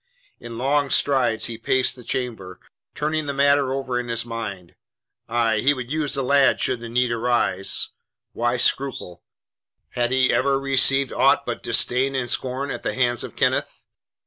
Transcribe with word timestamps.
In 0.39 0.57
long 0.57 0.89
strides 0.89 1.45
he 1.45 1.59
paced 1.59 1.95
the 1.95 2.03
chamber, 2.03 2.59
turning 2.95 3.27
the 3.27 3.35
matter 3.35 3.71
over 3.71 3.99
in 3.99 4.07
his 4.07 4.25
mind. 4.25 4.73
Aye, 5.29 5.59
he 5.59 5.75
would 5.75 5.91
use 5.91 6.15
the 6.15 6.23
lad 6.23 6.59
should 6.59 6.79
the 6.79 6.89
need 6.89 7.11
arise. 7.11 7.89
Why 8.33 8.57
scruple? 8.57 9.21
Had 9.89 10.09
he 10.11 10.33
ever 10.33 10.59
received 10.59 11.13
aught 11.13 11.45
but 11.45 11.61
disdain 11.61 12.15
and 12.15 12.31
scorn 12.31 12.71
at 12.71 12.81
the 12.81 12.95
hands 12.95 13.23
of 13.23 13.35
Kenneth. 13.35 13.85